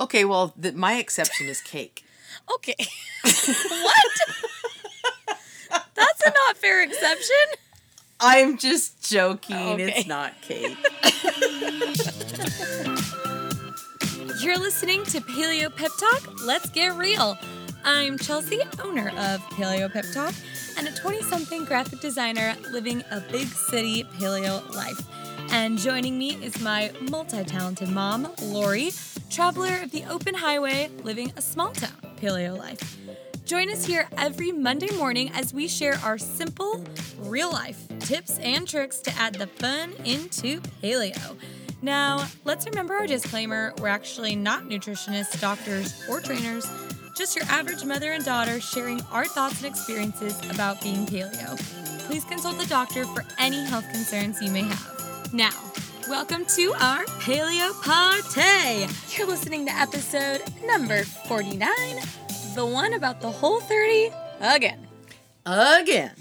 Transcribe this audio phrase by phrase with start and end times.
[0.00, 2.04] Okay, well, the, my exception is cake.
[2.54, 2.76] Okay.
[3.22, 4.20] what?
[5.94, 7.36] That's a not fair exception.
[8.20, 9.56] I'm just joking.
[9.56, 9.92] Okay.
[9.96, 10.76] It's not cake.
[14.40, 16.44] You're listening to Paleo Pep Talk.
[16.44, 17.36] Let's get real.
[17.84, 20.34] I'm Chelsea, owner of Paleo Pep Talk,
[20.76, 25.00] and a 20 something graphic designer living a big city paleo life.
[25.50, 28.90] And joining me is my multi talented mom, Lori,
[29.30, 32.96] traveler of the open highway, living a small town paleo life.
[33.44, 36.84] Join us here every Monday morning as we share our simple,
[37.18, 41.36] real life tips and tricks to add the fun into paleo.
[41.80, 46.66] Now, let's remember our disclaimer we're actually not nutritionists, doctors, or trainers,
[47.16, 51.56] just your average mother and daughter sharing our thoughts and experiences about being paleo.
[52.06, 55.32] Please consult the doctor for any health concerns you may have.
[55.32, 55.50] Now,
[56.08, 58.92] welcome to our paleo party.
[59.16, 61.68] You're listening to episode number 49,
[62.54, 64.86] the one about the whole 30 again.
[65.46, 66.12] Again.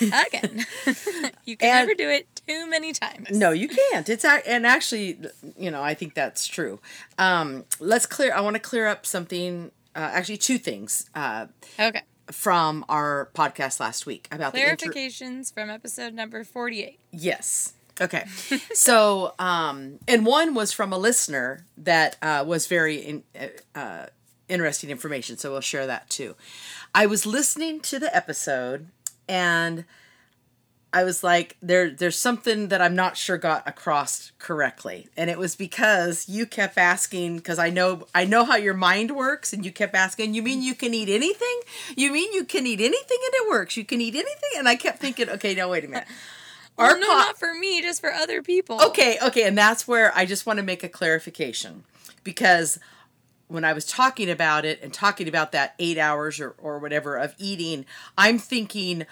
[0.00, 0.66] Again.
[1.44, 3.30] you can And- never do it too many times.
[3.30, 4.08] No, you can't.
[4.08, 5.18] It's and actually,
[5.56, 6.80] you know, I think that's true.
[7.18, 8.32] Um, let's clear.
[8.34, 9.70] I want to clear up something.
[9.94, 11.46] Uh, actually, two things uh,
[11.78, 12.02] Okay.
[12.30, 16.98] from our podcast last week about the inter- Clarifications from episode number 48.
[17.12, 17.74] Yes.
[18.00, 18.24] Okay.
[18.74, 24.06] so, um, and one was from a listener that uh, was very in, uh, uh,
[24.48, 25.36] interesting information.
[25.36, 26.36] So we'll share that too.
[26.94, 28.88] I was listening to the episode
[29.28, 29.84] and
[30.92, 35.38] I was like, there, there's something that I'm not sure got across correctly, and it
[35.38, 37.36] was because you kept asking.
[37.36, 40.34] Because I know, I know how your mind works, and you kept asking.
[40.34, 41.60] You mean you can eat anything?
[41.96, 43.76] You mean you can eat anything and it works?
[43.76, 44.50] You can eat anything?
[44.58, 46.08] And I kept thinking, okay, now wait a minute.
[46.80, 48.80] Or no, po- not for me, just for other people.
[48.82, 51.84] Okay, okay, and that's where I just want to make a clarification
[52.24, 52.78] because
[53.48, 57.16] when I was talking about it and talking about that eight hours or, or whatever
[57.16, 57.84] of eating,
[58.16, 59.06] I'm thinking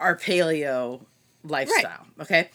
[0.00, 1.04] our paleo
[1.44, 2.06] lifestyle.
[2.20, 2.50] Okay.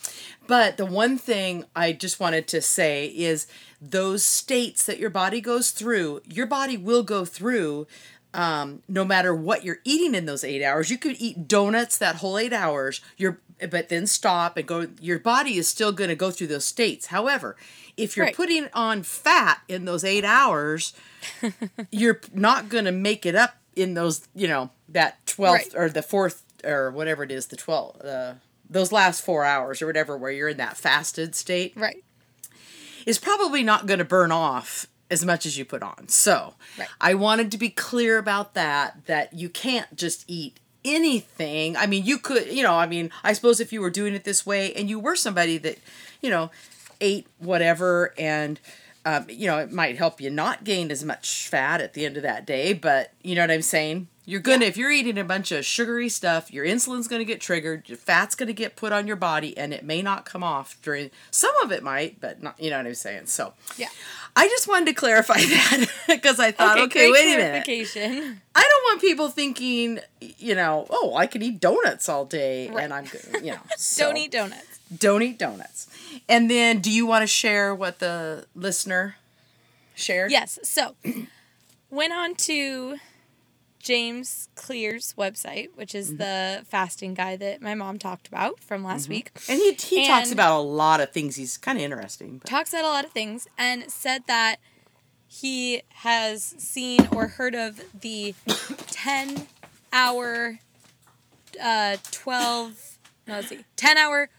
[0.48, 3.48] But the one thing I just wanted to say is
[3.82, 7.86] those states that your body goes through, your body will go through
[8.34, 10.90] um, no matter what you're eating in those eight hours.
[10.92, 13.40] You could eat donuts that whole eight hours, your
[13.72, 14.88] but then stop and go.
[15.02, 17.08] Your body is still going to go through those states.
[17.08, 17.56] However,
[17.96, 18.36] if you're Right.
[18.36, 20.94] putting on fat in those eight hours,
[21.92, 24.28] you're not going to make it up in those.
[24.36, 25.82] You know that twelfth Right.
[25.82, 28.04] or the fourth or whatever it is, the twelfth.
[28.06, 28.36] Uh,
[28.70, 32.04] those last four hours or whatever, where you're in that fasted state Right.
[33.06, 36.08] is probably not going to burn off as much as you put on.
[36.10, 36.88] So, Right.
[37.00, 41.76] I wanted to be clear about that that you can't just eat anything.
[41.78, 44.24] I mean, you could, you know, I mean, I suppose if you were doing it
[44.24, 45.78] this way and you were somebody that,
[46.22, 46.52] you know,
[47.02, 48.60] ate whatever and
[49.08, 52.18] um, you know, it might help you not gain as much fat at the end
[52.18, 54.08] of that day, but you know what I'm saying?
[54.26, 57.88] You're gonna, if you're eating a bunch of sugary stuff, your insulin's gonna get triggered,
[57.88, 61.12] your fat's gonna get put on your body, and it may not come off during,
[61.32, 63.28] some of it might, but not, you know what I'm saying?
[63.28, 63.88] So, Yeah.
[64.36, 68.38] I just wanted to clarify that because I thought, okay, great wait a minute.
[68.54, 72.84] I don't want people thinking, you know, oh, I can eat donuts all day Right.
[72.84, 73.60] and I'm good, you know.
[73.78, 74.77] so- Don't eat donuts.
[74.96, 75.88] Don't eat donuts.
[76.30, 79.16] And then, do you want to share what the listener
[79.96, 80.32] shared?
[80.32, 80.60] Yes.
[80.64, 80.96] So,
[81.90, 82.98] went on to
[83.80, 86.18] James Clear's website, which is Mm-hmm.
[86.18, 89.32] the fasting guy that my mom talked about from last week.
[89.50, 91.36] And he, he talks about a lot of things.
[91.36, 92.40] He's kind of interesting.
[92.40, 92.50] But.
[92.50, 94.58] talks about a lot of things and said that
[95.28, 98.34] he has seen or heard of the
[98.88, 99.48] 10
[99.92, 100.60] hour
[101.64, 102.98] uh 12
[103.28, 104.30] no let's see 10 hour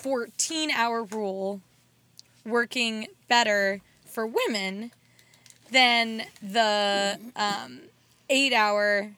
[0.00, 1.60] 14 hour rule
[2.44, 4.90] working better for women
[5.70, 7.80] than the um
[8.28, 9.12] 8 hour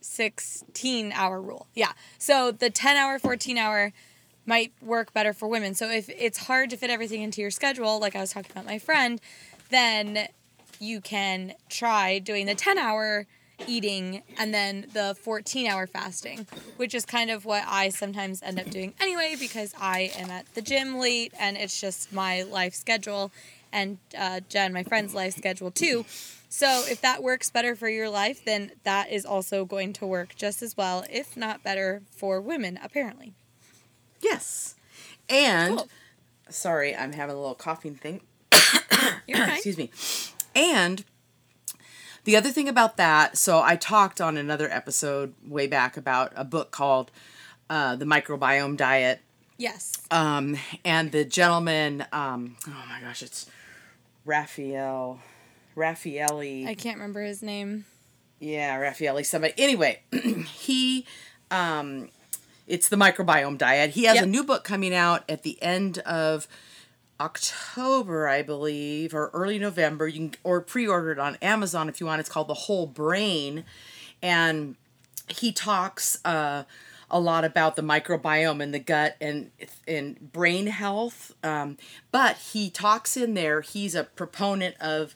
[0.00, 1.66] 16 hour rule.
[1.74, 1.92] Yeah.
[2.18, 3.92] So the 10 hour, 14 hour
[4.44, 5.74] might work better for women.
[5.74, 8.66] So if it's hard to fit everything into your schedule, like I was talking about
[8.66, 9.20] my friend,
[9.70, 10.28] then
[10.80, 13.26] you can try doing the 10 hour
[13.66, 18.58] eating and then the 14 hour fasting, which is kind of what I sometimes end
[18.60, 22.74] up doing anyway because I am at the gym late and it's just my life
[22.74, 23.30] schedule
[23.72, 26.04] and uh, Jen, my friend's life schedule too.
[26.48, 30.34] So if that works better for your life, then that is also going to work
[30.36, 33.32] just as well, if not better, for women, apparently.
[34.20, 34.74] Yes.
[35.30, 35.88] And, Cool.
[36.50, 38.20] sorry, I'm having a little coughing thing.
[39.26, 39.90] Excuse me.
[40.54, 41.04] And
[42.24, 46.44] the other thing about that, so I talked on another episode way back about a
[46.44, 47.10] book called
[47.68, 49.20] uh, The Microbiome Diet.
[49.58, 49.92] Yes.
[50.10, 53.46] Um, and the gentleman, um, oh my gosh, it's
[54.24, 55.20] Raphael.
[55.76, 56.66] Raffaelli.
[56.66, 57.86] I can't remember his name.
[58.38, 59.54] Yeah, Raffaelli, somebody.
[59.56, 61.06] Anyway, he,
[61.50, 62.10] um,
[62.66, 63.90] it's the microbiome diet.
[63.90, 64.24] He has Yep.
[64.24, 66.46] a new book coming out at the end of
[67.22, 70.08] October, I believe, or early November.
[70.08, 72.20] You can or pre-order it on Amazon if you want.
[72.20, 73.64] It's called The Whole Brain,
[74.20, 74.74] and
[75.28, 76.64] he talks uh,
[77.10, 79.50] a lot about the microbiome and the gut and
[79.86, 81.32] and brain health.
[81.44, 81.76] Um,
[82.10, 83.60] but he talks in there.
[83.60, 85.14] He's a proponent of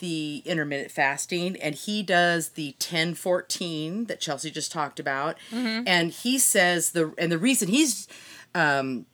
[0.00, 5.36] the intermittent fasting and he does the 10 14 that Chelsea just talked about
[5.86, 8.08] and he says the and the reason he's
[8.56, 9.06] um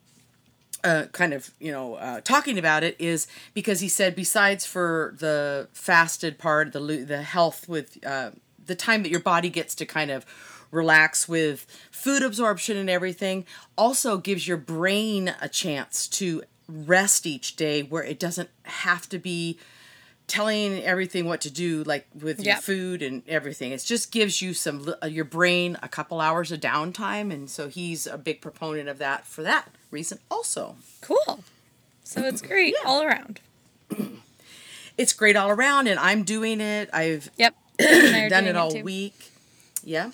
[0.83, 5.15] uh, kind of you know uh, talking about it is because he said besides for
[5.17, 8.31] the fasted part the the health with uh,
[8.65, 10.25] the time that your body gets to kind of
[10.71, 13.45] relax with food absorption and everything
[13.77, 19.19] also gives your brain a chance to rest each day where it doesn't have to
[19.19, 19.57] be
[20.31, 24.53] telling everything what to do like with your food and everything it just gives you
[24.53, 28.87] some uh, your brain a couple hours of downtime and so he's a big proponent
[28.87, 31.43] of that for that reason also Cool.
[32.05, 33.39] So it's great all around.
[34.97, 37.55] it's great all around and i'm doing it i've Yep.
[37.79, 38.83] And I are done it all too.
[38.83, 39.31] week
[39.83, 40.11] yeah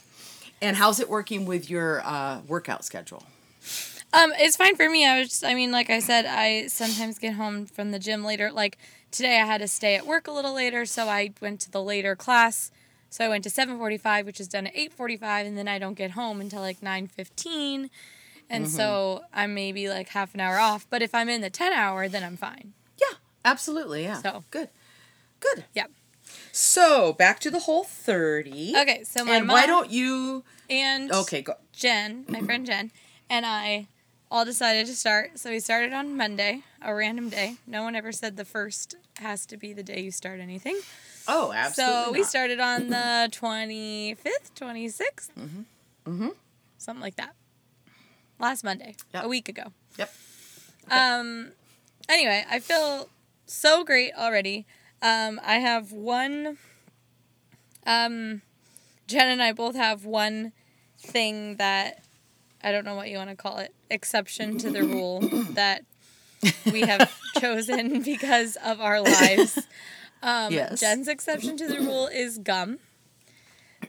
[0.62, 3.24] and how's it working with your uh, workout schedule
[4.14, 5.06] Um, it's fine for me.
[5.06, 8.24] I was just, I mean, like I said, I sometimes get home from the gym
[8.24, 8.50] later.
[8.54, 8.78] Like
[9.12, 11.82] today, I had to stay at work a little later, so I went to the
[11.84, 12.72] later class.
[13.10, 15.80] So I went to seven forty-five, which is done at eight forty-five, and then I
[15.80, 17.90] don't get home until like nine fifteen,
[18.50, 18.76] and mm-hmm.
[18.76, 20.86] so I'm maybe like half an hour off.
[20.90, 22.74] But if I'm in the ten hour, then I'm fine.
[23.00, 23.16] yeah
[23.46, 24.44] absolutely yeah So.
[24.52, 24.68] good
[25.40, 25.92] good Yep.
[26.52, 31.10] so back to the whole 30 Okay, so my and mom why don't you and
[31.12, 32.92] okay go Jen, my friend Jen,
[33.30, 33.88] and I
[34.30, 35.40] all decided to start.
[35.40, 37.56] So we started on Monday, a random day.
[37.66, 40.78] No one ever said the first has to be the day you start anything.
[41.28, 42.28] oh absolutely so we not.
[42.28, 45.30] started on the 25th, 26th.
[45.38, 45.62] Mm-hmm.
[46.06, 46.28] Mm-hmm.
[46.78, 47.34] Something like that.
[48.40, 49.24] Last Monday, Yep.
[49.24, 49.72] a week ago.
[49.98, 50.14] yep
[50.92, 51.52] Um,
[52.08, 53.10] anyway, I feel
[53.48, 54.66] so great already.
[55.02, 56.58] Um, I have one.
[57.86, 58.42] Um,
[59.08, 60.52] Jen and I both have one
[61.00, 62.04] thing that
[62.68, 65.22] I don't know what you want to call it exception to the rule
[65.52, 65.84] that
[66.70, 67.10] we have
[67.40, 69.58] chosen because of our lives.
[70.22, 70.82] Um, Yes.
[70.82, 72.80] Jen's exception to the rule is gum.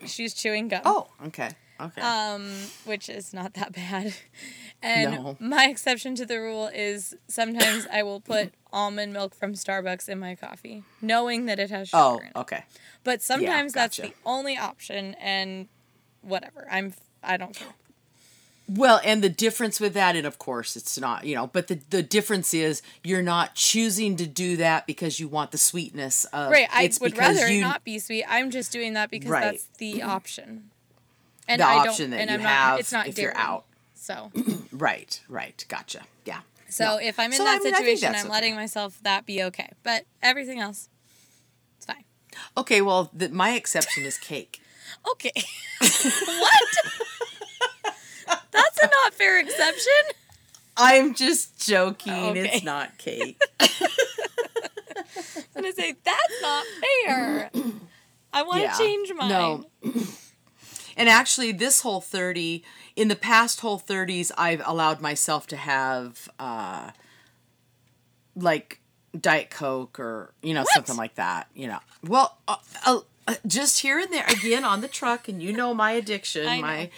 [0.07, 2.53] She's chewing gum oh okay okay um,
[2.85, 4.15] which is not that bad.
[4.81, 5.37] And No.
[5.41, 10.21] my exception to the rule is sometimes I will put almond milk from Starbucks in
[10.21, 12.33] my coffee, knowing that it has sugar oh in it.
[12.37, 12.63] okay
[13.03, 14.11] But sometimes that's gotcha.
[14.11, 15.67] the only option, and
[16.23, 16.69] whatever.
[16.71, 16.95] I'm
[17.25, 17.75] I don't care.
[18.71, 21.81] Well, and the difference with that, and of course it's not, you know, but the,
[21.89, 26.51] the difference is you're not choosing to do that because you want the sweetness of
[26.51, 28.25] Right, I it's would rather you, not be sweet.
[28.29, 29.43] I'm just doing that because Right.
[29.53, 30.71] that's the option.
[31.49, 33.33] And the I don't, option that and you I'm have not, it's not if dairy.
[33.35, 33.65] you're out.
[33.95, 34.31] So,
[34.73, 36.03] Right, right, gotcha.
[36.27, 36.41] Yeah.
[36.69, 36.97] so No.
[36.99, 38.29] if I'm in So, that I mean, situation, I'm okay.
[38.29, 39.71] letting myself that be okay.
[39.83, 40.91] But everything else,
[41.79, 42.05] it's fine.
[42.57, 44.61] Okay, well, the, my exception is cake.
[45.13, 45.33] Okay.
[45.81, 46.69] what?
[48.51, 49.93] That's a not fair exception.
[50.77, 52.13] I'm just joking.
[52.13, 52.41] Okay.
[52.55, 53.41] It's not cake.
[53.61, 53.69] I'm
[55.63, 56.65] gonna say that's not
[57.05, 57.51] fair.
[58.33, 58.79] I want to Yeah.
[58.79, 59.29] change mine.
[59.29, 59.65] No.
[60.97, 62.65] And actually, this whole 30,
[62.97, 66.91] in the past whole 30s, I've allowed myself to have, uh,
[68.35, 68.81] like,
[69.19, 71.79] Diet Coke or, you know, something like that, you know.
[72.05, 75.75] Well, uh, uh, Uh, just here and there, again, on the truck, and you know
[75.75, 76.61] my addiction, know.
[76.63, 76.89] my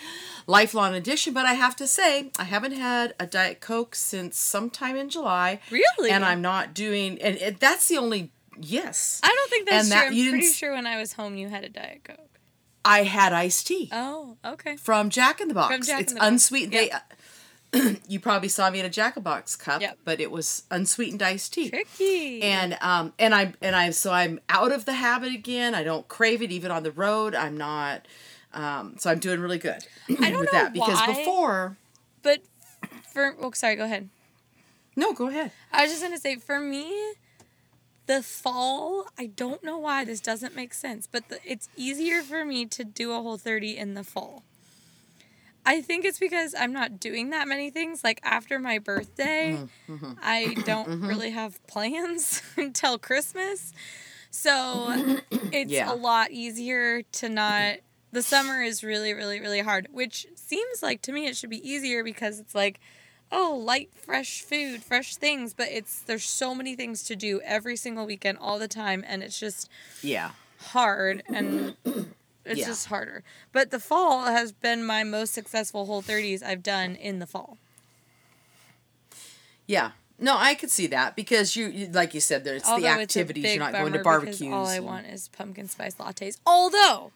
[0.46, 4.94] lifelong addiction, but I have to say, I haven't had a Diet Coke since sometime
[4.96, 5.58] in July.
[5.72, 6.10] Really?
[6.10, 9.20] And I'm not doing, and it, that's the only, yes.
[9.24, 10.14] I don't think that's And true.
[10.14, 12.18] that- I'm pretty sure when I was home, you had a diet coke.
[12.84, 13.90] I had iced tea.
[13.92, 14.76] Oh, okay.
[14.76, 15.74] from Jack in the Box.
[15.74, 16.28] From Jack in it's the Box.
[16.28, 16.72] unsweetened.
[16.72, 16.90] They,
[18.08, 19.98] you probably saw me in a Jack in Box cup, Yep.
[20.04, 21.70] but it was unsweetened iced tea.
[21.70, 22.42] Tricky.
[22.42, 25.74] And um and I and I so I'm out of the habit again.
[25.74, 27.34] I don't crave it even on the road.
[27.34, 28.06] I'm not.
[28.52, 29.86] Um, so I'm doing really good
[30.20, 31.06] I don't with know that because why.
[31.06, 31.76] before.
[32.22, 32.40] but
[33.12, 33.76] for oh, sorry.
[33.76, 34.08] Go ahead.
[34.96, 35.52] No, go ahead.
[35.72, 36.92] I was just gonna say for me,
[38.06, 39.06] the fall.
[39.16, 42.82] I don't know why this doesn't make sense, but the, it's easier for me to
[42.82, 44.42] do a whole thirty in the fall.
[45.66, 48.02] I think it's because I'm not doing that many things.
[48.02, 50.12] Like after my birthday, Mm-hmm.
[50.22, 53.72] I don't really have plans until Christmas.
[54.30, 54.94] So
[55.52, 55.92] it's Yeah.
[55.92, 57.76] a lot easier to not.
[58.12, 61.68] The summer is really, really, really hard, which seems like to me it should be
[61.68, 62.80] easier because it's like,
[63.32, 67.76] oh, light, fresh food, fresh things, but it's there's so many things to do every
[67.76, 69.68] single weekend, all the time, and it's just
[70.02, 70.32] Yeah.
[70.58, 71.76] hard and
[72.50, 72.66] it's Yeah.
[72.66, 73.22] just harder.
[73.52, 77.56] But the fall has been my most successful whole 30s I've done in the fall.
[79.66, 79.92] Yeah.
[80.18, 83.16] No, I could see that because you, you like you said, there's the Although it's
[83.16, 83.44] a activities.
[83.54, 84.52] You're not going to barbecues.
[84.52, 86.36] All I and- want is pumpkin spice lattes.
[86.44, 87.12] Although,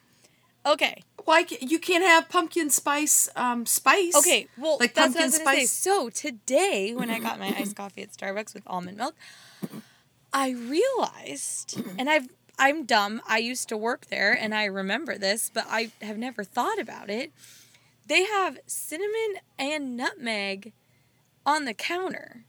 [0.65, 4.15] okay, Why ca- you can't have pumpkin spice um spice?
[4.15, 5.65] okay, well, like that's pumpkin what I was gonna say.
[5.65, 5.71] spice.
[5.71, 9.13] So today, when I got my iced coffee at Starbucks with almond milk,
[10.33, 13.21] I realized, and I've I'm dumb.
[13.27, 17.09] I used to work there, and I remember this, but I have never thought about
[17.09, 17.31] it.
[18.07, 20.73] They have cinnamon and nutmeg
[21.45, 22.45] on the counter,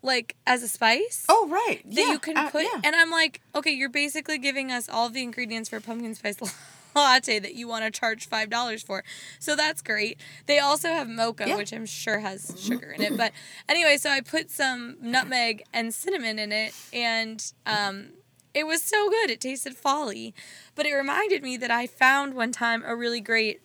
[0.00, 1.26] like as a spice.
[1.28, 1.82] Oh right.
[1.84, 2.12] that yeah.
[2.12, 2.80] you can uh, put yeah.
[2.84, 6.36] and I'm like, okay, you're basically giving us all the ingredients for pumpkin spice
[6.94, 9.02] latte that you want to charge five dollars for.
[9.38, 10.18] So that's great.
[10.46, 11.56] They also have mocha, Yeah.
[11.56, 13.16] which I'm sure has sugar in it.
[13.16, 13.32] But
[13.68, 18.10] anyway, so I put some nutmeg and cinnamon in it and um
[18.54, 19.30] it was so good.
[19.30, 20.34] It tasted folly.
[20.74, 23.60] But it reminded me that I found one time a really great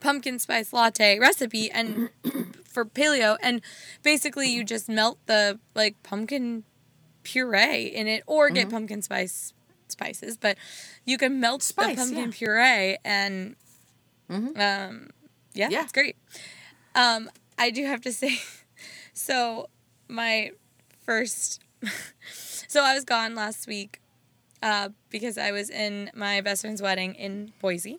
[0.00, 2.10] pumpkin spice latte recipe and
[2.64, 3.60] for paleo and
[4.02, 6.64] basically you just melt the like pumpkin
[7.22, 8.70] puree in it or get Mm-hmm.
[8.70, 9.52] pumpkin spice
[9.86, 10.58] spices but
[11.04, 12.30] you can melt Spice, the pumpkin yeah.
[12.32, 13.54] puree and
[14.28, 14.58] Mhm.
[14.58, 15.10] um
[15.54, 15.82] yeah, Yeah.
[15.84, 16.16] it's great
[16.96, 18.40] um i do have to say
[19.12, 19.68] so
[20.08, 20.50] my
[21.04, 21.60] first
[22.32, 24.00] so i was gone last week
[24.62, 27.98] uh, because i was in my best friend's wedding in boise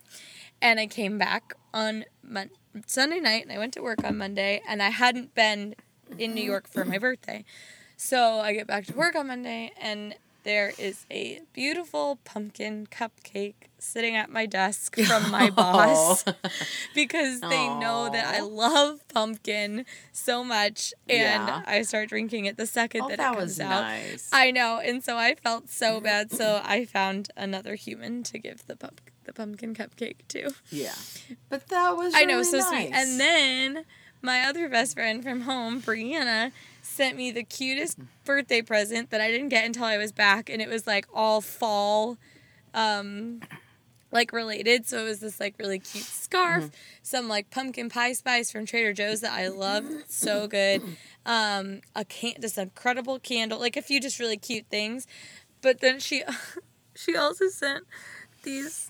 [0.62, 2.50] and i came back on Mon-
[2.88, 5.76] sunday night and i went to work on monday and i hadn't been
[6.18, 7.44] in new york for my birthday.
[7.98, 13.56] So i get back to work on monday and there is a beautiful pumpkin cupcake
[13.80, 16.24] sitting at my desk from my boss
[16.96, 21.64] because they know that I love pumpkin so much, and Yeah.
[21.66, 23.82] I start drinking it the second Oh, that, that it comes was out.
[23.82, 24.30] nice.
[24.32, 26.04] I know, and so I felt so mm.
[26.04, 26.32] bad.
[26.32, 30.52] So I found another human to give the pump the pumpkin cupcake to.
[30.70, 30.96] yeah.
[31.50, 32.68] But that was I know, so nice.
[32.68, 32.92] sweet.
[32.94, 33.86] And then
[34.24, 36.52] my other best friend from home, Brianna,
[36.82, 40.62] sent me the cutest birthday present that I didn't get until I was back, and
[40.62, 42.18] it was like all fall,
[42.74, 43.42] um,
[44.12, 44.86] like related.
[44.88, 48.94] So it was this like really cute scarf, some like pumpkin pie spice from Trader
[48.94, 50.82] Joe's that I love, so good.
[51.26, 55.06] Um, a can, this incredible candle, like a few just really cute things.
[55.62, 56.24] But then she,
[56.96, 57.86] she also sent
[58.44, 58.90] these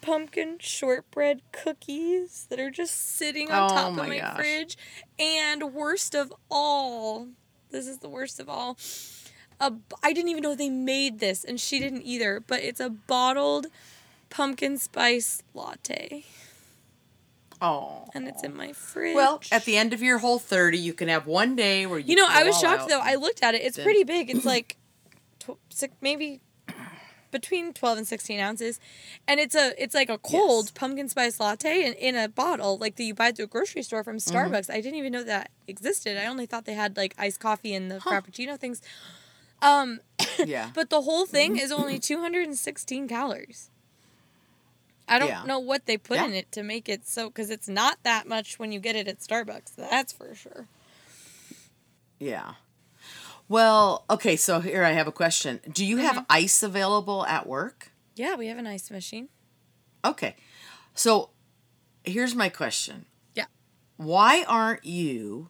[0.00, 4.36] pumpkin shortbread cookies that are just sitting on Oh top my of my gosh.
[4.36, 4.78] fridge.
[5.18, 7.28] And worst of all,
[7.70, 8.78] this is the worst of all.
[9.60, 12.40] A, I didn't even know they made this, and she didn't either.
[12.40, 13.66] But it's a bottled
[14.30, 16.24] pumpkin spice latte,
[17.62, 18.08] Oh.
[18.14, 19.14] and it's in my fridge.
[19.14, 22.10] Well, at the end of your whole 30, you can have one day where you
[22.10, 22.88] you know, I was shocked out.
[22.88, 23.00] though.
[23.00, 24.30] I looked at it; it's pretty big.
[24.34, 24.78] It's like
[25.40, 26.40] tw- six, maybe
[27.30, 28.80] between 12 and 16 ounces
[29.28, 30.70] and it's a it's like a cold Yes.
[30.72, 34.02] pumpkin spice latte in, in a bottle like that you buy at the grocery store
[34.04, 34.36] from Mm-hmm.
[34.36, 37.74] starbucks i didn't even know that existed i only thought they had like iced coffee
[37.74, 38.20] and the Huh.
[38.20, 38.82] frappuccino things
[39.62, 40.00] um
[40.44, 40.70] Yeah.
[40.74, 43.70] but the whole thing is only 216 calories
[45.08, 45.44] i don't Yeah.
[45.44, 46.26] know what they put Yeah.
[46.26, 49.06] in it to make it so because it's not that much when you get it
[49.08, 50.66] at starbucks that's for sure
[52.18, 52.54] Yeah.
[53.50, 55.58] Well, okay, so here I have a question.
[55.72, 56.06] Do you Mm-hmm.
[56.06, 57.90] have ice available at work?
[58.16, 59.28] yeah we have an ice machine
[60.04, 60.34] Okay.
[60.94, 61.30] So
[62.04, 63.06] here's my question.
[63.34, 63.46] Yeah.
[63.96, 65.48] Why aren't you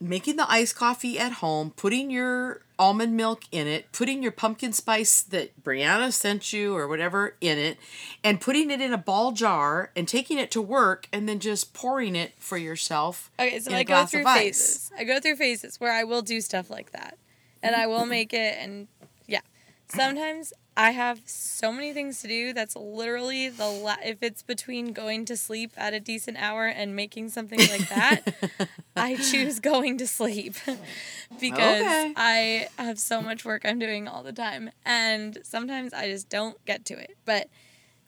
[0.00, 4.72] making the iced coffee at home, putting your almond milk in it, putting your pumpkin
[4.72, 7.78] spice that Brianna sent you or whatever in it,
[8.22, 11.72] and putting it in a ball jar and taking it to work and then just
[11.72, 13.30] pouring it for yourself?
[13.38, 14.90] Okay, so I go through phases.
[14.96, 17.16] I go through phases where I will do stuff like that.
[17.62, 18.86] And I will make it and
[19.26, 19.40] yeah.
[19.88, 24.92] Sometimes I have so many things to do that's literally the la- if it's between
[24.92, 28.22] going to sleep at a decent hour and making something like that,
[28.96, 30.54] I choose going to sleep
[31.40, 32.12] because Okay.
[32.16, 36.62] I have so much work I'm doing all the time and sometimes I just don't
[36.66, 37.16] get to it.
[37.24, 37.48] But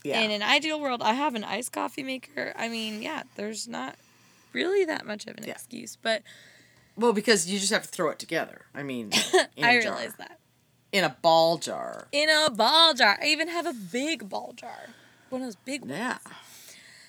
[0.04, 0.20] Yeah.
[0.20, 2.52] in an ideal world, I have an iced coffee maker.
[2.56, 3.96] I mean, yeah, there's not
[4.52, 5.52] really that much of an Yeah.
[5.52, 6.22] excuse, but
[6.96, 8.62] well, because you just have to throw it together.
[8.74, 9.12] I mean,
[9.62, 10.38] I realize that.
[10.92, 12.08] In a ball jar.
[12.12, 13.18] In a ball jar.
[13.22, 14.88] I even have a big ball jar.
[15.28, 15.92] One of those big ones.
[15.92, 16.18] Yeah.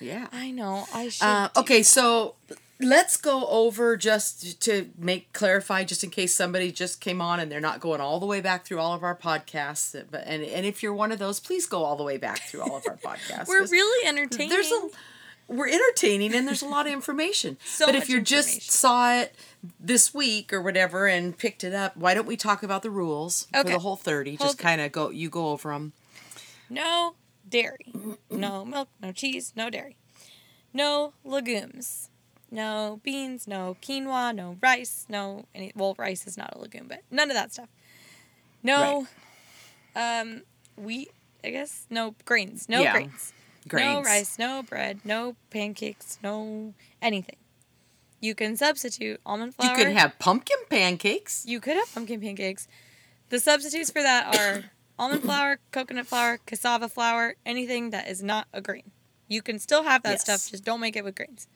[0.00, 0.26] Yeah.
[0.32, 0.86] I know.
[0.92, 1.24] I should.
[1.24, 2.34] Uh, okay, so
[2.80, 7.50] let's go over just to make clarify, just in case somebody just came on and
[7.50, 9.92] they're not going all the way back through all of our podcasts.
[10.10, 12.62] But and and if you're one of those, please go all the way back through
[12.62, 13.48] all of our podcasts.
[13.48, 14.48] we're really entertaining.
[14.50, 14.88] There's a
[15.50, 17.58] we're entertaining and there's a lot of information.
[17.64, 19.34] So but if you just saw it
[19.80, 23.46] this week or whatever and picked it up, why don't we talk about the rules
[23.52, 24.36] for the whole 30?
[24.36, 25.92] Whole just kind of go you go over them.
[26.68, 27.14] No
[27.48, 27.92] dairy.
[28.30, 29.96] No milk, no cheese, no dairy.
[30.72, 32.08] No legumes.
[32.52, 37.02] No beans, no quinoa, no rice, no any well rice is not a legume, but
[37.10, 37.68] none of that stuff.
[38.62, 39.06] No
[39.96, 40.42] um
[40.76, 41.10] wheat,
[41.42, 41.86] I guess.
[41.90, 42.68] No grains.
[42.68, 42.92] No Yeah.
[42.92, 43.32] grains.
[43.78, 47.36] No rice, no bread, no pancakes, no anything.
[48.20, 49.68] You can substitute almond flour.
[49.70, 51.44] You could have pumpkin pancakes.
[51.46, 52.68] You could have pumpkin pancakes.
[53.30, 54.64] The substitutes for that are
[54.98, 58.90] almond flour, coconut flour, cassava flour, anything that is not a grain.
[59.28, 60.20] You can still have that Yes.
[60.22, 61.46] stuff, just don't make it with grains.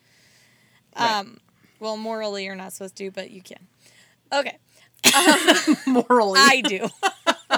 [0.98, 1.10] Right.
[1.18, 1.38] Um,
[1.80, 3.66] well, morally you're not supposed to, but you can.
[4.32, 4.56] Okay,
[5.86, 6.40] Morally.
[6.40, 6.88] I do.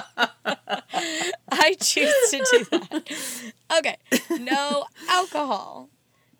[1.51, 3.09] I choose to do that.
[3.79, 3.97] Okay,
[5.37, 5.89] alcohol,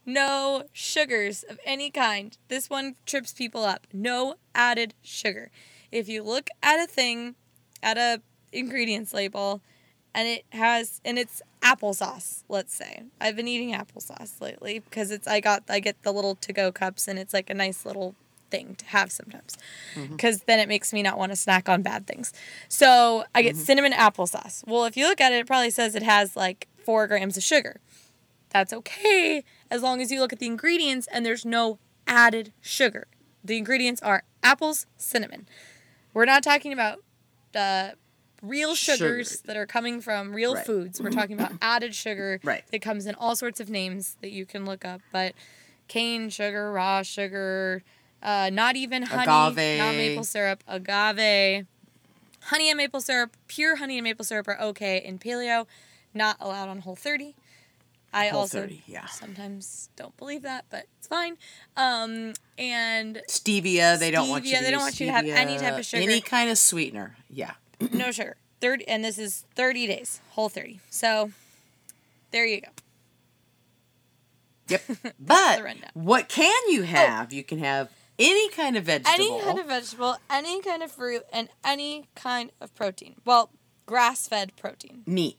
[0.06, 2.38] no sugars of any kind.
[2.48, 3.88] This one trips people up.
[3.94, 5.52] No added sugar.
[5.92, 7.36] If you look at a thing,
[7.84, 9.62] at a ingredients label,
[10.14, 13.04] and it has and it's applesauce, let's say.
[13.22, 16.72] I've been eating applesauce lately because it's I got I get the little to go
[16.72, 18.16] cups and it's like a nice little
[18.50, 19.58] thing to have sometimes
[19.94, 20.14] mm-hmm.
[20.14, 22.34] because then it makes me not want to snack on bad things.
[22.70, 23.64] So I get mm-hmm.
[23.64, 24.66] cinnamon applesauce.
[24.66, 27.44] Well, if you look at it, it probably says it has like four grams of
[27.44, 27.82] sugar.
[28.50, 33.08] That's okay as long as you look at the ingredients and there's no added sugar.
[33.44, 35.48] The ingredients are apples, cinnamon.
[36.14, 37.00] We're not talking about
[37.56, 37.92] uh,
[38.42, 39.42] real sugars Sugar.
[39.48, 40.66] that are coming from real Right.
[40.66, 41.02] foods.
[41.02, 42.64] We're talking about added sugar Right.
[42.72, 45.02] that comes in all sorts of names that you can look up.
[45.12, 45.34] But
[45.88, 47.84] cane sugar, raw sugar,
[48.22, 49.26] uh, not even honey,
[49.78, 51.66] not maple syrup, agave,
[52.44, 55.66] honey and maple syrup, pure honey and maple syrup are okay in paleo,
[56.14, 57.36] not allowed on Whole 30.
[58.14, 59.06] I Whole also 30, yeah.
[59.08, 61.38] sometimes don't believe that, but it's fine.
[61.76, 65.26] Um, and Stevia, they don't want you Stevia, to they don't want you to have
[65.26, 66.02] any type of sugar.
[66.04, 67.18] Any kind of sweetener.
[67.30, 67.54] Yeah.
[67.92, 68.38] no sugar.
[68.62, 70.80] Third, and this is 30 days, whole 30.
[70.90, 71.32] So
[72.32, 72.70] there you go.
[74.70, 74.82] Yep.
[75.20, 75.62] But
[75.94, 77.32] what can you have?
[77.32, 77.90] You can have
[78.20, 79.14] any kind of vegetable.
[79.14, 83.16] Any kind of vegetable, any kind of fruit, and any kind of protein.
[83.26, 83.50] Well,
[83.86, 85.04] grass fed protein.
[85.06, 85.38] meat.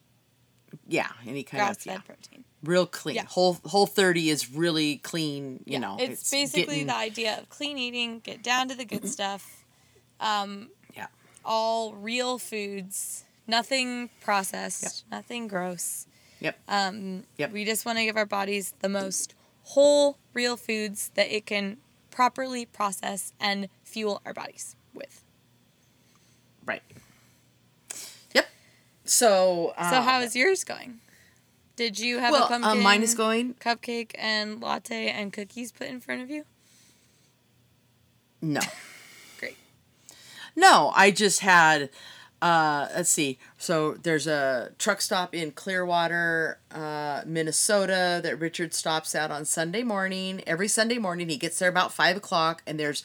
[0.87, 2.01] Yeah, any kind Grass of fed yeah.
[2.01, 2.45] protein.
[2.65, 3.17] Real clean.
[3.17, 3.25] Yeah.
[3.25, 5.97] Whole whole 30 is really clean, you Yeah, know.
[6.01, 9.65] it's, basically getting- the idea of clean eating, get down to the good stuff.
[10.21, 11.07] Um, Yeah.
[11.45, 14.93] all real foods, nothing processed, yep.
[15.11, 16.07] nothing gross.
[16.41, 16.59] Yep.
[16.69, 17.53] Um, Yep.
[17.53, 21.79] We just want to give our bodies the most whole, real foods that it can
[22.11, 25.23] properly process and fuel our bodies with.
[26.65, 26.83] Right.
[28.35, 28.49] Yep.
[29.05, 31.01] So So um, how is yours going?
[31.79, 35.71] Did you have well, a pumpkin um, mine is going cupcake and latte and cookies
[35.71, 36.45] put in front of you?
[38.43, 38.61] no.
[39.39, 39.57] Great.
[40.57, 41.91] No, I just had
[42.43, 43.39] uh let's see.
[43.59, 49.85] So there's a truck stop in Clearwater, uh, Minnesota that Richard stops at on Sunday
[49.85, 50.43] morning.
[50.49, 53.05] Every Sunday morning he gets there about five o'clock and there's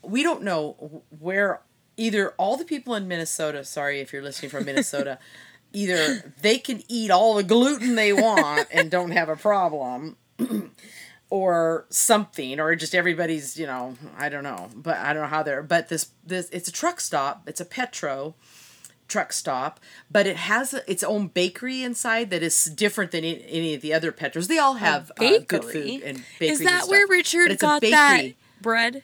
[0.00, 1.60] we don't know where
[1.98, 5.18] either all the people in Minnesota, sorry if you're listening from Minnesota,
[5.76, 10.16] either they can eat all the gluten they want and don't have a problem
[11.30, 15.42] or something or just everybody's you know i don't know but i don't know how
[15.42, 18.34] they're but this this it's a truck stop it's a petro
[19.08, 19.78] truck stop
[20.10, 23.80] but it has a, its own bakery inside that is different than any, any of
[23.82, 25.72] the other petros they all have uh, good Bakery?
[25.72, 29.02] food and bakeries Is that where Richard got that bread?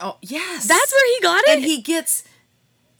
[0.00, 1.54] oh yes That's where he got it?
[1.56, 2.24] and he gets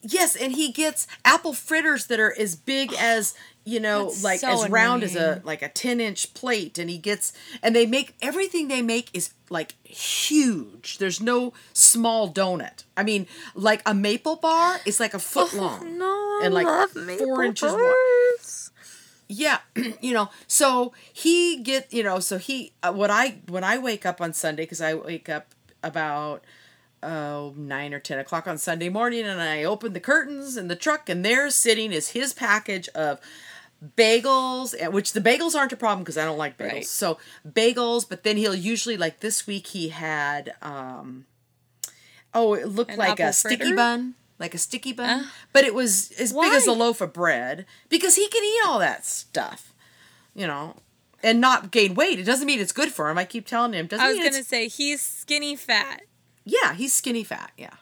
[0.02, 3.34] yes and he gets apple fritters that are as big as
[3.64, 6.90] you know That's like so as round as a like a 10 inch plate and
[6.90, 10.98] he gets and they make everything they make is like huge.
[10.98, 12.84] There's no small donut.
[12.96, 16.66] I mean like a maple bar is like a foot long Oh, no, and like
[17.18, 18.36] four inches wide.
[19.28, 19.58] Yeah,
[20.00, 24.04] you know, so he get, you know, so he uh, what I when I wake
[24.04, 26.44] up on Sunday because I wake up about
[27.02, 30.76] oh nine or ten o'clock on Sunday morning, and I open the curtains in the
[30.76, 33.20] truck, and there sitting is his package of
[33.96, 36.72] bagels, eh, which the bagels aren't a problem because I don't like bagels.
[36.72, 36.86] Right.
[36.86, 41.26] So bagels, but then he'll usually like this week he had um
[42.34, 44.14] oh it looked An like a apple sticky bun.
[44.38, 47.64] Like a sticky bun, Uh, but it was as big as a loaf of bread
[47.88, 49.72] because he can eat all that stuff,
[50.34, 50.76] you know,
[51.22, 52.18] and not gain weight.
[52.18, 53.18] It doesn't mean it's good for him.
[53.18, 53.86] I keep telling him.
[53.86, 56.02] Doesn't I was gonna say he's skinny fat.
[56.44, 57.52] Yeah, he's skinny fat.
[57.56, 57.74] Yeah,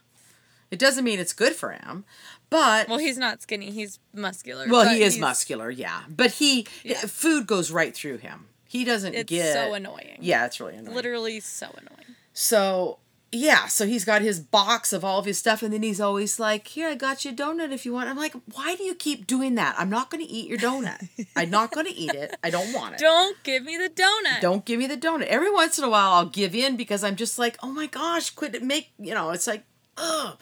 [0.70, 2.04] it doesn't mean it's good for him,
[2.50, 3.70] but Well, he's not skinny.
[3.70, 4.66] He's muscular.
[4.68, 5.70] well, he is muscular.
[5.70, 6.98] Yeah, but he Yeah.
[7.00, 8.46] food goes right through him.
[8.66, 10.18] He doesn't It's get so annoying.
[10.20, 10.94] Yeah, it's really annoying.
[10.94, 12.14] Literally so annoying.
[12.32, 12.98] So
[13.32, 16.40] yeah, so he's got his box of all of his stuff, and then he's always
[16.40, 18.94] like, "Here, I got you a donut if you want." I'm like, "Why do you
[18.94, 19.76] keep doing that?
[19.78, 21.08] I'm not going to eat your donut.
[21.36, 22.34] I'm not going to eat it.
[22.42, 23.00] I don't want it.
[23.00, 24.40] Don't give me the donut.
[24.40, 27.14] Don't give me the donut." Every once in a while, I'll give in because I'm
[27.14, 28.64] just like, "Oh my gosh, quit it!
[28.64, 29.64] Make you know." It's like,
[29.96, 30.36] ugh.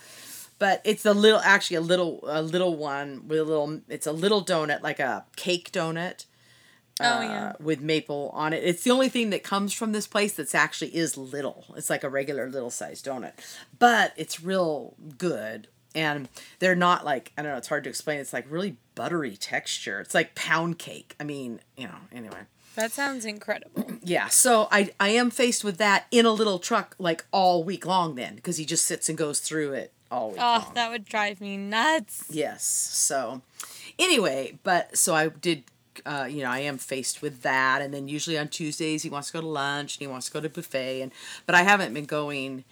[0.59, 3.81] But it's a little, actually, a little, a little one with a little.
[3.89, 6.25] It's a little donut, like a cake donut
[7.01, 7.53] Oh uh, yeah.
[7.61, 8.63] with maple on it.
[8.65, 11.65] It's the only thing that comes from this place that's actually is little.
[11.77, 13.33] It's like a regular little size donut,
[13.79, 15.69] but it's real good.
[15.95, 17.59] And they're not like I don't know.
[17.59, 18.21] It's hard to explain.
[18.21, 20.01] It's like really buttery texture.
[20.01, 21.15] It's like pound cake.
[21.19, 21.97] I mean, you know.
[22.13, 22.41] Anyway,
[22.77, 23.91] That sounds incredible.
[24.03, 24.29] yeah.
[24.29, 28.15] So I I am faced with that in a little truck like all week long
[28.17, 30.75] then because he just sits and goes through it all week Oh, long.
[30.75, 32.25] that would drive me nuts.
[32.31, 32.65] Yes.
[32.65, 33.41] So,
[33.99, 35.65] anyway, but so I did.
[36.05, 39.29] Uh, you know, I am faced with that, and then usually on Tuesdays he wants
[39.29, 41.13] to go to lunch and he wants to go to buffet, and
[41.47, 42.65] but I haven't been going.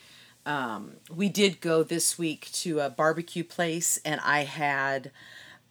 [0.44, 5.10] Um, we did go this week to a barbecue place, and I had.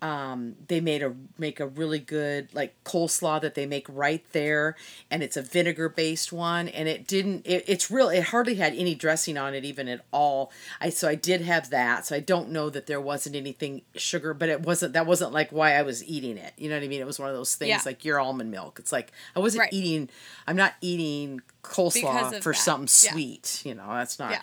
[0.01, 4.75] Um, they made a make a really good like coleslaw that they make right there,
[5.09, 7.47] and it's a vinegar based one, and it didn't.
[7.47, 8.09] It, it's real.
[8.09, 10.51] It hardly had any dressing on it even at all.
[10.79, 12.05] I so I did have that.
[12.05, 14.93] So I don't know that there wasn't anything sugar, but it wasn't.
[14.93, 16.53] That wasn't like why I was eating it.
[16.57, 17.01] You know what I mean?
[17.01, 17.81] It was one of those things Yeah.
[17.85, 18.77] like your almond milk.
[18.79, 19.73] It's like I wasn't Right.
[19.73, 20.09] eating.
[20.45, 22.57] I'm not eating coleslaw for that.
[22.59, 23.11] something Yeah.
[23.13, 23.61] sweet.
[23.65, 24.31] You know, that's not.
[24.31, 24.41] Yeah.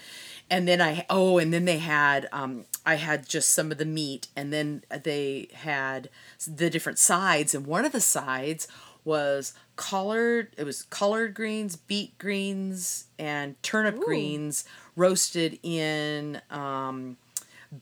[0.50, 3.84] And then I oh, and then they had um I had just some of the
[3.84, 6.08] meat, and then they had
[6.46, 8.66] the different sides, and one of the sides
[9.04, 10.48] was collard.
[10.56, 14.04] It was collard greens, beet greens, and turnip Ooh.
[14.04, 14.64] greens
[14.96, 17.16] roasted in um,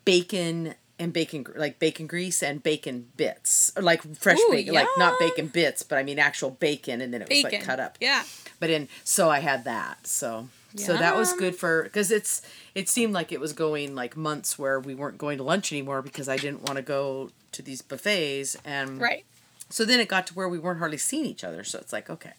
[0.05, 4.87] bacon and bacon like bacon grease and bacon bits or like fresh Ooh, bacon like
[4.99, 7.59] not bacon bits but i mean actual bacon and then it was Bacon.
[7.59, 8.23] like cut up Yeah.
[8.61, 12.43] but in so i had that so so that was good for because it's
[12.75, 16.01] it seemed like it was going like months where we weren't going to lunch anymore
[16.03, 19.25] because i didn't want to go to these buffets and Right.
[19.69, 22.09] so then it got to where we weren't hardly seeing each other so it's like
[22.09, 22.33] okay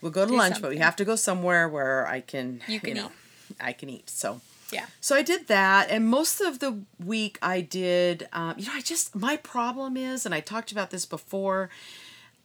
[0.00, 2.80] we'll go to Do lunch but we have to go somewhere where i can You
[2.80, 3.10] can know,
[3.50, 3.56] eat.
[3.60, 4.40] i can eat so
[4.72, 4.86] Yeah.
[5.00, 6.72] so I did that, and most of the
[7.04, 8.26] week I did.
[8.32, 11.70] Um, you know, I just my problem is, and I talked about this before.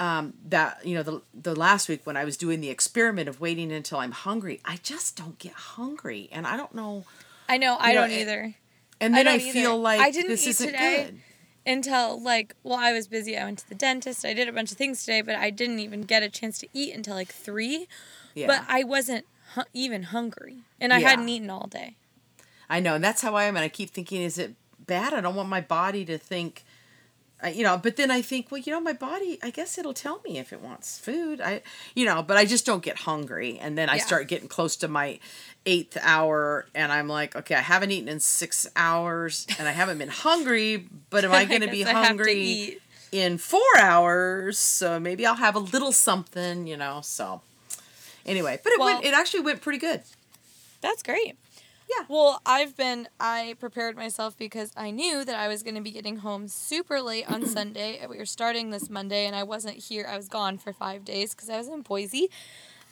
[0.02, 3.40] Um, that you know the the last week when I was doing the experiment of
[3.40, 7.06] waiting until I'm hungry, I just don't get hungry, and I don't know.
[7.48, 7.78] I know.
[7.80, 8.56] I know, don't it- either.
[9.00, 9.52] And I then I, either.
[9.54, 11.06] feel like I didn't this eat isn't today.
[11.06, 11.20] good.
[11.68, 13.38] Until like, well, I was busy.
[13.38, 14.26] I went to the dentist.
[14.26, 16.68] I did a bunch of things today, but I didn't even get a chance to
[16.74, 17.88] eat until like three.
[18.34, 21.10] Yeah, But I wasn't hu- even hungry, and I Yeah.
[21.10, 21.96] hadn't eaten all day.
[22.70, 23.56] I know, and that's how I am.
[23.56, 24.56] And I keep thinking, is it
[24.88, 25.14] bad?
[25.14, 26.64] I don't want my body to think,
[27.44, 27.78] I- you know.
[27.78, 29.40] But then I think, well, you know, my body.
[29.42, 31.42] I guess it'll tell me if it wants food.
[31.42, 31.62] I,
[31.96, 34.06] you know, but I just don't get hungry, and then I Yeah.
[34.06, 35.20] start getting close to my
[35.66, 39.98] eighth hour, and I'm like, okay, I haven't eaten in six hours, and I haven't
[39.98, 40.88] been hungry.
[41.10, 42.78] But am I going to be guess I have to hungry
[43.12, 44.58] in four hours?
[44.60, 47.02] So maybe I'll have a little something, you know.
[47.04, 47.42] So
[48.26, 49.06] anyway, but it Well- went.
[49.06, 50.02] It actually went pretty good.
[50.82, 51.36] That's great.
[51.98, 52.06] Yeah.
[52.08, 55.92] Well, I've been I prepared myself because I knew that I was going to be
[55.92, 58.06] getting home super late on Sunday.
[58.10, 60.08] We were starting this Monday and I wasn't here.
[60.10, 62.30] I was gone for 5 days cuz I was in Boise.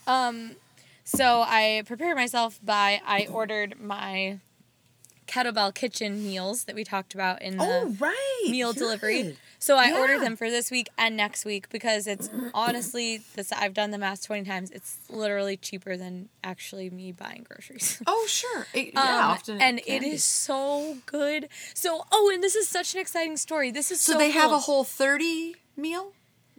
[0.08, 0.56] Um
[1.04, 4.40] so I prepared myself by I ordered my
[5.28, 9.38] kettlebell kitchen meals that we talked about in the oh right, meal delivery.
[9.62, 10.00] So I Yeah.
[10.00, 13.98] ordered them for this week and next week because it's honestly this I've done the
[13.98, 14.72] math 20 times.
[14.72, 18.02] It's literally cheaper than actually me buying groceries.
[18.08, 19.02] Oh sure, It- yeah.
[19.02, 20.10] Um, often and it be.
[20.12, 21.50] is so good.
[21.74, 23.70] So, oh, and this is such an exciting story.
[23.72, 26.14] This is So, so, they have a whole thirty meal.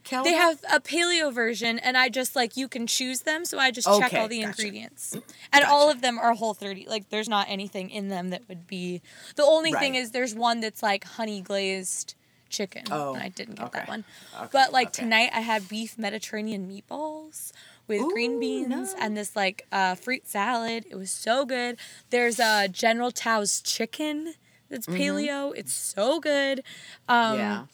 [0.04, 0.24] Kettlebell?
[0.24, 3.44] They have a paleo version, and I just like you can choose them.
[3.44, 4.48] So I just check all the gotcha.
[4.48, 5.14] ingredients,
[5.52, 6.86] and all of them are whole thirty.
[6.88, 9.02] Like there's not anything in them that would be.
[9.36, 12.14] The only thing is there's one that's like honey glazed
[12.50, 13.78] chicken, Oh, and I didn't get okay.
[13.80, 14.04] that one.
[14.36, 15.02] Okay, But like okay.
[15.04, 17.52] tonight, I had beef Mediterranean meatballs
[17.86, 20.84] with green beans and this like uh, fruit salad.
[20.90, 21.76] It was so good.
[22.10, 24.34] There's uh, General Tao's chicken
[24.68, 25.52] that's paleo.
[25.56, 26.62] It's so good.
[27.08, 27.38] Um, Mm-hmm.
[27.38, 27.64] yeah,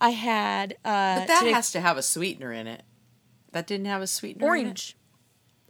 [0.00, 2.82] I had uh, but that today- has to have a sweetener in it.
[3.52, 4.46] That didn't have a sweetener.
[4.46, 4.64] in it?
[4.64, 4.96] orange,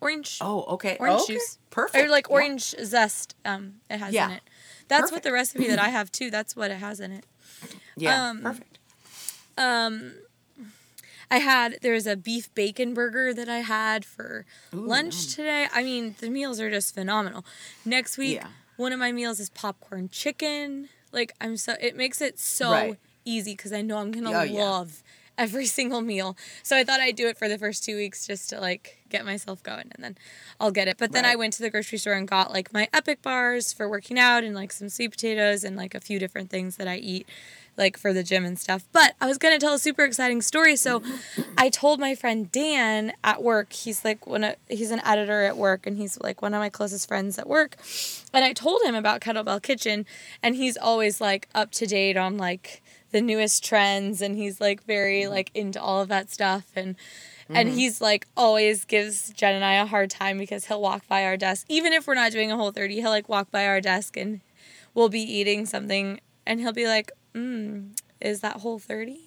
[0.01, 0.39] orange.
[0.41, 0.97] Oh, okay.
[1.01, 1.33] Orange okay.
[1.35, 1.59] juice.
[1.71, 2.05] Perfect.
[2.05, 2.35] Or like Yeah.
[2.35, 3.35] orange zest.
[3.45, 4.27] Um, it has Yeah.
[4.27, 4.43] in it.
[4.89, 6.31] That's what the recipe that I have too.
[6.31, 7.25] That's what it has in it.
[7.97, 8.31] Yeah.
[8.31, 8.79] um, perfect.
[9.59, 10.13] Um,
[11.31, 15.69] I had there's a beef bacon burger that I had for lunch today.
[15.73, 17.45] I mean, the meals are just phenomenal.
[17.85, 18.49] Next week, Yeah.
[18.77, 20.89] one of my meals is popcorn chicken.
[21.13, 22.99] Like I'm so it makes it so Right.
[23.25, 24.85] easy because I know I'm gonna Oh, yeah.
[25.41, 26.37] Every single meal.
[26.63, 29.25] So I thought I'd do it for the first two weeks just to like get
[29.25, 30.19] myself going and then
[30.61, 30.99] I'll get it.
[30.99, 33.89] But then I went to the grocery store and got like my epic bars for
[33.89, 36.97] working out and like some sweet potatoes and like a few different things that I
[36.97, 37.27] eat
[37.77, 38.85] like for the gym and stuff.
[38.93, 40.77] But I was gonna tell a super exciting story.
[40.77, 41.03] So
[41.57, 45.57] I told my friend Dan at work, he's like one of he's an editor at
[45.57, 47.77] work and he's like one of my closest friends at work.
[48.33, 50.07] And I told him about Kettlebell Kitchen
[50.43, 54.85] and he's always like up to date on like the newest trends and he's like
[54.85, 55.33] very mm-hmm.
[55.33, 56.97] like into all of that stuff and
[57.49, 57.79] and mm-hmm.
[57.79, 61.37] he's like always gives Jen and I a hard time because he'll walk by our
[61.37, 64.17] desk even if we're not doing a whole 30 he'll like walk by our desk
[64.17, 64.41] and
[64.95, 69.21] we'll be eating something and he'll be like mm, is that whole 30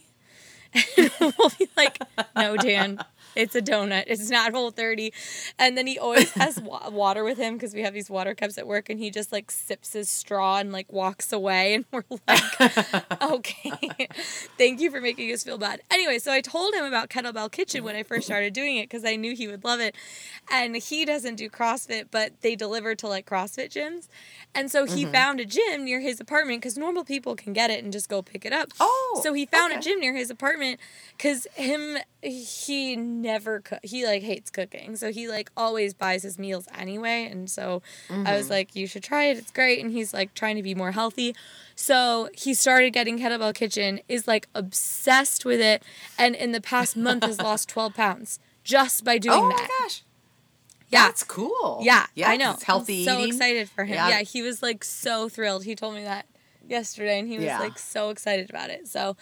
[0.97, 1.99] and we'll be like
[2.35, 2.99] no Dan
[3.35, 4.05] it's a donut.
[4.07, 5.13] It's not whole 30
[5.59, 8.57] and then he always has wa- water with him because we have these water cups
[8.57, 12.03] at work and he just like sips his straw and like walks away and we're
[12.27, 13.71] like okay.
[14.57, 15.81] Thank you for making us feel bad.
[15.91, 19.05] Anyway so i told him about kettlebell kitchen when i first started doing it because
[19.05, 19.95] i knew he would love it.
[20.51, 24.07] And he doesn't do crossfit but they deliver to like crossfit gyms.
[24.55, 25.11] And so he mm-hmm.
[25.11, 28.21] found a gym near his apartment because normal people can get it and just go
[28.21, 28.69] pick it up.
[28.79, 30.79] Oh, so he found a gym near his apartment
[31.17, 36.37] because him he never cook he like hates cooking so he like always buys his
[36.37, 38.33] meals anyway and so i Mm-hmm.
[38.37, 40.91] was like you should try it it's great and he's like trying to be more
[40.91, 41.35] healthy
[41.75, 45.81] so he started getting kettlebell kitchen is like obsessed with it
[46.19, 49.67] and in the past month has lost 12 pounds just by doing Oh that my
[49.85, 50.03] gosh.
[50.89, 51.07] Yeah.
[51.07, 51.79] That's cool.
[51.81, 52.51] yeah, Yeah, I know.
[52.51, 53.33] It's healthy I'm so eating.
[53.33, 53.95] excited for him.
[53.95, 54.09] Yeah.
[54.09, 54.21] Yeah.
[54.21, 55.63] he was like so thrilled.
[55.63, 56.27] He told me that
[56.69, 57.59] yesterday, and he was Yeah.
[57.59, 58.87] like so excited about it.
[58.87, 59.17] So,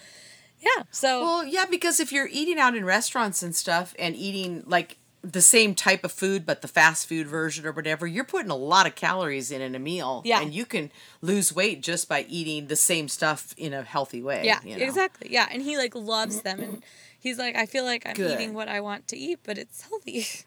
[0.62, 0.84] yeah.
[0.90, 4.96] So Well, yeah, because if you're eating out in restaurants and stuff and eating like
[5.24, 8.56] the same type of food but the fast food version or whatever, you're putting a
[8.56, 10.22] lot of calories in in a meal.
[10.24, 10.40] Yeah.
[10.40, 14.42] And you can lose weight just by eating the same stuff in a healthy way.
[14.44, 14.84] yeah, you know?
[14.84, 15.28] exactly.
[15.30, 16.82] Yeah, and he like loves them, and
[17.18, 18.32] he's like, I feel like I'm Good.
[18.32, 20.26] eating what I want to eat, but it's healthy.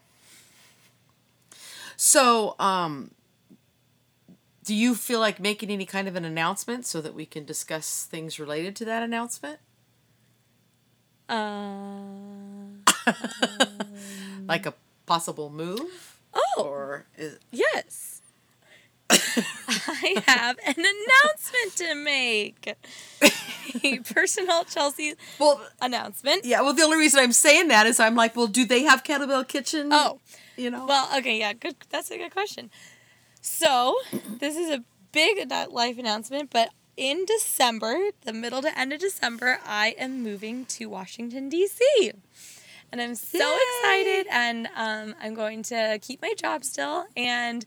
[1.98, 3.12] So, um,
[4.64, 8.04] do you feel like making any kind of an announcement so that we can discuss
[8.04, 9.60] things related to that announcement?
[11.30, 12.04] Uh,
[14.48, 14.74] Like a
[15.06, 16.20] possible move?
[16.34, 18.22] oh, Or is yes.
[19.10, 22.76] I have an announcement to make.
[23.84, 26.46] A personal Chelsea well, announcement.
[26.46, 26.62] yeah.
[26.62, 29.48] Well, the only reason I'm saying that is I'm like, well, do they have kettlebell
[29.48, 29.90] kitchen?
[29.92, 30.20] Oh,
[30.58, 30.86] you know.
[30.86, 31.76] Well, okay, yeah, good.
[31.90, 32.70] That's a good question.
[33.42, 33.96] So,
[34.40, 39.00] this is a big adu- life announcement, but in December, the middle to end of
[39.00, 42.12] December, I am moving to Washington D.C.
[42.92, 43.58] And I'm so Yay!
[43.80, 47.66] excited, and um, I'm going to keep my job still, and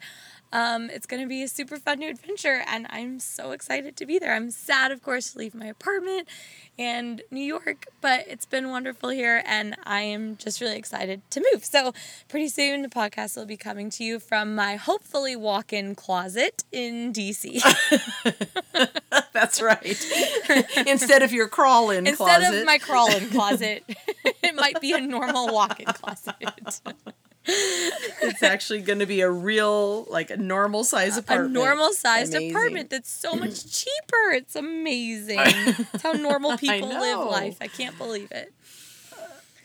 [0.53, 4.07] um, it's going to be a super fun new adventure, and I'm so excited to
[4.07, 4.35] be there.
[4.35, 6.29] I'm sad, of course, to leave my apartment
[6.79, 11.45] and New York, but it's been wonderful here, and I am just really excited to
[11.53, 11.65] move.
[11.65, 11.93] So,
[12.29, 16.65] pretty soon, the podcast will be coming to you from my hopefully walk in closet
[16.73, 17.61] in DC.
[19.33, 19.97] That's right.
[20.87, 22.35] Instead of your crawl in closet.
[22.37, 23.85] Instead of my crawl in closet,
[24.25, 26.35] it might be a normal walk in closet.
[27.47, 31.57] It's actually going to be a real, like a normal size apartment.
[31.57, 31.77] a apartment.
[31.79, 32.51] normal sized Amazing.
[32.51, 34.31] apartment that's so much cheaper.
[34.33, 35.39] It's amazing.
[35.41, 37.57] It's how normal people live life.
[37.61, 38.53] I can't believe it.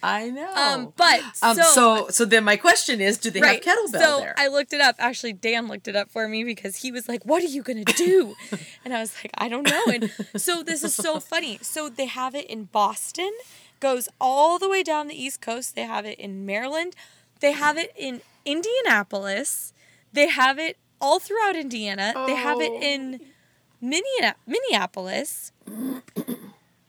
[0.05, 0.53] I know.
[0.53, 4.19] Um, but Um, so, so, so then my question is, do they have kettlebell so
[4.19, 4.35] there?
[4.37, 4.95] I looked it up.
[4.99, 7.85] Actually, Dan looked it up for me because he was like, "What are you gonna
[7.85, 8.35] do?"
[8.83, 11.57] and I was like, "I don't know." And so this is so funny.
[11.61, 13.31] So they have it in Boston,
[13.79, 15.73] goes all the way down the East Coast.
[15.73, 16.97] They have it in Maryland.
[17.43, 19.73] They have it in Indianapolis.
[20.13, 22.13] They have it all throughout Indiana.
[22.25, 22.81] They have it Oh.
[22.81, 23.19] in
[23.81, 24.37] Minneapolis.
[24.47, 25.51] Minneapolis.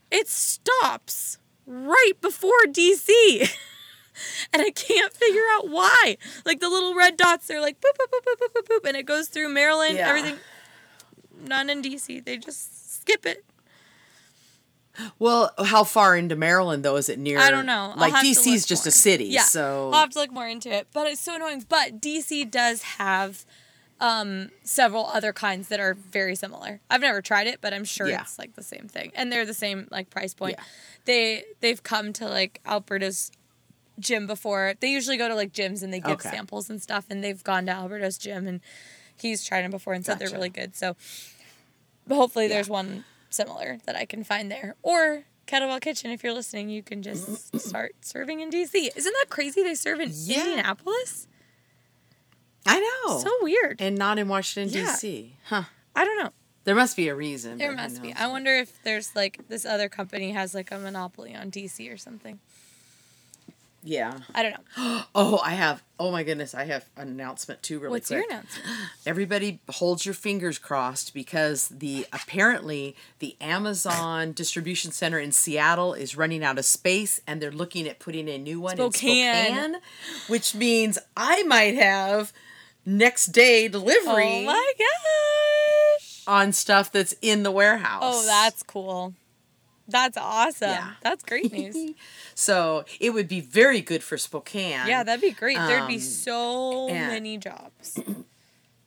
[0.09, 3.09] It stops right before DC.
[4.53, 6.15] and I can't figure out why.
[6.45, 8.95] Like the little red dots, they're like boop, boop, boop, boop, boop, boop, boop, and
[8.95, 10.07] it goes through Maryland, Yeah.
[10.07, 10.37] everything.
[11.45, 12.23] None in DC.
[12.23, 13.43] They just skip it.
[15.19, 17.39] Well, how far into Maryland though is it near?
[17.39, 17.93] I don't know.
[17.95, 18.89] I'll Like DC is just more.
[18.89, 19.41] a city, Yeah.
[19.43, 20.87] so I'll have to look more into it.
[20.93, 21.65] But it's so annoying.
[21.67, 23.45] But DC does have
[24.01, 26.81] um, several other kinds that are very similar.
[26.89, 28.21] I've never tried it, but I'm sure Yeah.
[28.21, 29.11] it's like the same thing.
[29.15, 30.55] And they're the same like price point.
[30.57, 30.63] Yeah.
[31.05, 33.31] They they've come to like Alberta's
[33.97, 34.73] gym before.
[34.81, 36.29] They usually go to like gyms and they give Okay.
[36.29, 38.59] samples and stuff and they've gone to Alberta's gym and
[39.17, 40.75] he's tried them before and said they're really good.
[40.75, 40.97] So
[42.09, 44.75] hopefully there's one similar that I can find there.
[44.81, 48.89] Or Kettlebell Kitchen, if you're listening, you can just start serving in DC.
[48.95, 49.61] Isn't that crazy?
[49.63, 50.39] They serve in Yeah.
[50.39, 51.27] Indianapolis?
[52.65, 53.19] I know.
[53.19, 53.77] So weird.
[53.79, 54.87] and not in Washington Yeah.
[54.91, 55.37] D.C.
[55.45, 55.63] Huh?
[55.95, 56.31] I don't know.
[56.63, 57.59] There must be a reason.
[57.59, 58.11] There must be.
[58.13, 61.97] I wonder if there's like this other company has like a monopoly on DC or
[61.97, 62.39] something.
[63.87, 64.17] Yeah.
[64.33, 65.01] I don't know.
[65.17, 65.81] Oh, I have.
[65.99, 67.79] Oh my goodness, I have an announcement too.
[67.79, 68.17] Really What's quick.
[68.17, 68.67] your announcement?
[69.05, 76.17] Everybody holds your fingers crossed because the apparently the Amazon distribution center in Seattle is
[76.17, 79.25] running out of space and they're looking at putting a new one Spokane.
[79.27, 79.75] in Spokane,
[80.27, 82.33] which means I might have
[82.85, 86.23] next day delivery Oh my gosh.
[86.27, 88.01] on stuff that's in the warehouse.
[88.03, 89.13] Oh, that's cool.
[89.87, 90.69] That's awesome.
[90.69, 90.91] Yeah.
[91.01, 91.93] That's great news.
[92.35, 94.87] so it would be very good for Spokane.
[94.87, 95.57] yeah, that'd be great.
[95.57, 97.99] There'd be Um, so and- many jobs.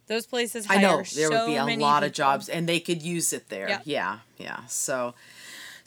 [0.09, 3.03] Those places I know there so would be a lot of jobs, and they could
[3.03, 3.69] use it there.
[3.69, 3.81] Yeah.
[3.85, 4.61] Yeah, yeah.
[4.67, 5.15] So,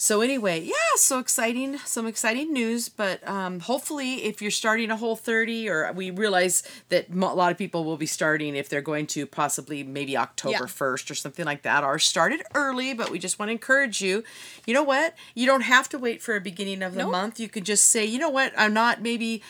[0.04, 0.74] so anyway, yeah.
[0.96, 2.90] So exciting, some exciting news.
[2.90, 7.52] But um, hopefully, if you're starting a whole thirty, or we realize that a lot
[7.52, 10.66] of people will be starting if they're going to possibly maybe October Yeah.
[10.66, 12.96] first or something like that, or started early.
[12.96, 14.24] But we just want to encourage you.
[14.66, 15.14] You know what?
[15.36, 17.12] You don't have to wait for a beginning of the Nope.
[17.12, 17.40] month.
[17.40, 18.54] You could just say, you know what?
[18.58, 19.44] I'm not maybe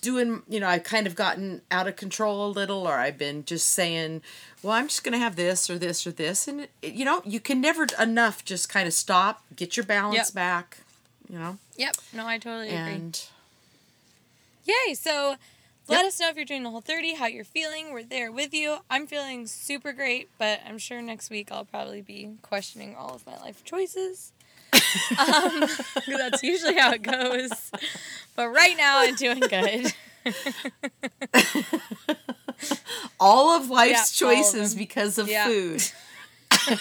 [0.00, 3.44] doing you know i've kind of gotten out of control a little or i've been
[3.44, 4.20] just saying
[4.62, 7.22] well i'm just going to have this or this or this and it, you know
[7.24, 10.34] you can never enough just kind of stop get your balance Yep.
[10.34, 10.78] back
[11.28, 11.96] you know Yep.
[12.12, 12.76] No, I totally agree.
[12.92, 13.22] and
[14.64, 14.94] Yay!
[14.94, 15.36] So
[15.86, 16.06] let Yep.
[16.06, 17.92] us know if you're doing the whole 30, how you're feeling.
[17.92, 18.78] We're there with you.
[18.90, 23.24] I'm feeling super great, but I'm sure next week I'll probably be questioning all of
[23.26, 24.32] my life choices.
[25.18, 25.68] Um,
[26.06, 27.50] that's usually how it goes.
[28.36, 29.92] But right now I'm doing good.
[33.20, 35.46] all of life's Yeah, all of choices because of Yeah.
[35.46, 35.82] food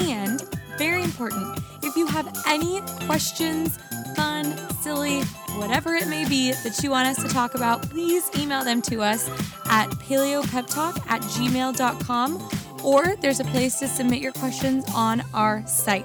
[0.00, 0.40] And
[0.78, 3.78] very important, if you have any questions,
[4.16, 5.20] fun, silly,
[5.56, 9.02] whatever it may be that you want us to talk about, please email them to
[9.02, 9.28] us
[9.66, 12.48] at paleopeptalk at gmail.com
[12.84, 16.04] or there's a place to submit your questions on our site.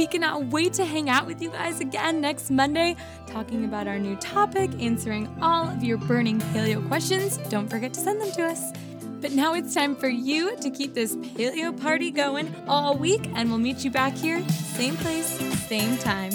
[0.00, 3.98] We cannot wait to hang out with you guys again next Monday, talking about our
[3.98, 7.36] new topic, answering all of your burning paleo questions.
[7.50, 8.72] Don't forget to send them to us.
[9.20, 13.50] But now it's time for you to keep this paleo party going all week, and
[13.50, 16.32] we'll meet you back here, same place, same time.